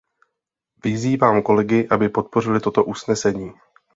[0.83, 3.53] Vyzývám kolegy, aby podpořili toto usnesení.